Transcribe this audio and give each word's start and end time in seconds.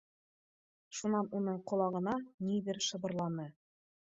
Шунан 0.99 1.29
уның 1.41 1.59
ҡолағына 1.73 2.15
ниҙер 2.49 2.81
шыбырланы. 2.87 3.47